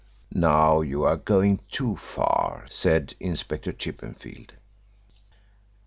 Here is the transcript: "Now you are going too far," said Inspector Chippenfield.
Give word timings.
"Now 0.33 0.81
you 0.81 1.03
are 1.03 1.15
going 1.15 1.59
too 1.69 1.95
far," 1.95 2.65
said 2.71 3.13
Inspector 3.19 3.71
Chippenfield. 3.73 4.53